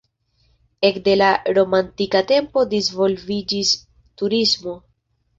Ekde 0.87 1.11
la 1.17 1.27
romantika 1.57 2.21
tempo 2.31 2.63
disvolviĝis 2.71 3.75
turismo. 4.23 4.75